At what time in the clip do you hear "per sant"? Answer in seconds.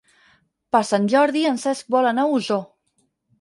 0.75-1.05